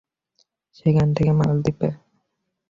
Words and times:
সেখান 0.75 1.07
থেকে 1.13 1.31
মালদ্বীপে। 1.31 1.89